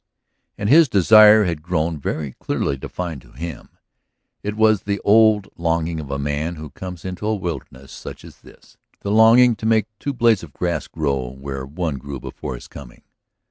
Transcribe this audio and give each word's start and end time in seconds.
And 0.57 0.67
his 0.67 0.89
desire 0.89 1.43
had 1.43 1.61
grown 1.61 1.99
very 1.99 2.31
clearly 2.39 2.75
defined 2.75 3.21
to 3.21 3.33
him; 3.33 3.69
it 4.41 4.55
was 4.57 4.81
the 4.81 4.99
old 5.01 5.47
longing 5.57 5.99
of 5.99 6.09
a 6.09 6.17
man 6.17 6.55
who 6.55 6.71
comes 6.71 7.05
into 7.05 7.27
a 7.27 7.35
wilderness 7.35 7.91
such 7.91 8.25
as 8.25 8.37
this, 8.41 8.77
the 9.01 9.11
longing 9.11 9.55
to 9.57 9.67
make 9.67 9.85
two 9.99 10.13
blades 10.13 10.41
of 10.41 10.53
grass 10.53 10.87
grow 10.87 11.29
where 11.29 11.67
one 11.67 11.99
grew 11.99 12.19
before 12.19 12.55
his 12.55 12.67
coming. 12.67 13.03